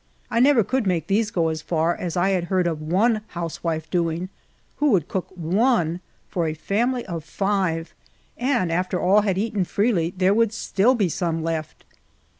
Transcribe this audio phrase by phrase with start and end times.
[0.31, 3.87] I never could make these go as far as I had heard of one housewife
[3.91, 4.29] doing,
[4.77, 7.93] who would cook one for a family of five,
[8.35, 11.85] and after all had eaten freely, there would still be some left